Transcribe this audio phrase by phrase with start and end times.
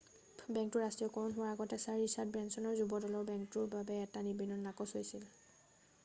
[0.53, 5.29] বেংকটোৰ ৰাষ্ট্ৰীয়কৰণ হোৱাৰ আগতে ছাৰ ৰিচাৰ্ড ব্ৰেঞ্চনৰ যুৱ দলৰ বেংকটোৰ বাবে এটা নিবেদন নাকচ হৈছিল